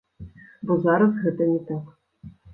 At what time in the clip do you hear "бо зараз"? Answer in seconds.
0.69-1.13